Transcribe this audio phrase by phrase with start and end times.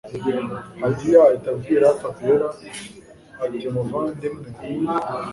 [0.79, 2.47] Hidaya ahita abwira Fabiora
[3.43, 4.47] atimuvandimwe